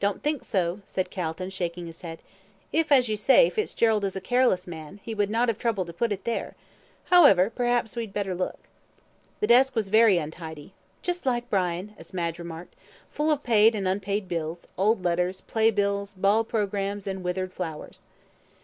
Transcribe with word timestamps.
"Don't 0.00 0.20
think 0.20 0.42
so," 0.42 0.80
said 0.84 1.12
Calton, 1.12 1.48
shaking 1.48 1.86
his 1.86 2.00
head. 2.00 2.22
"If, 2.72 2.90
as 2.90 3.08
you 3.08 3.16
say, 3.16 3.48
Fitzgerald 3.48 4.04
is 4.04 4.16
a 4.16 4.20
careless 4.20 4.66
man, 4.66 4.98
he 5.04 5.14
would 5.14 5.30
not 5.30 5.46
have 5.46 5.58
troubled 5.58 5.86
to 5.86 5.92
put 5.92 6.10
it 6.10 6.24
there. 6.24 6.56
However; 7.04 7.50
perhaps 7.50 7.94
we'd 7.94 8.12
better 8.12 8.34
look." 8.34 8.58
The 9.38 9.46
desk 9.46 9.76
was 9.76 9.88
very 9.88 10.18
untidy 10.18 10.72
("Just 11.02 11.24
like 11.24 11.48
Brian," 11.48 11.94
as 11.98 12.12
Madge 12.12 12.40
remarked) 12.40 12.74
full 13.12 13.30
of 13.30 13.44
paid 13.44 13.76
and 13.76 13.86
unpaid 13.86 14.26
bills, 14.26 14.66
old 14.76 15.04
letters, 15.04 15.40
play 15.40 15.70
bills, 15.70 16.14
ball 16.14 16.42
programmes, 16.42 17.06
and 17.06 17.22
withered 17.22 17.52
flowers. 17.52 18.02